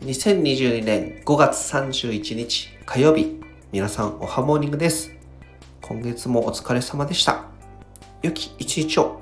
[0.00, 3.38] 2022年5月31日火曜日、
[3.70, 5.12] 皆さんおはモーニングです。
[5.82, 7.44] 今月もお疲れ様でした。
[8.22, 9.20] 良き一日を。